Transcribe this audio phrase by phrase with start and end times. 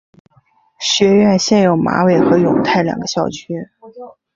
[0.79, 3.69] 学院现有马尾和永泰两个校区。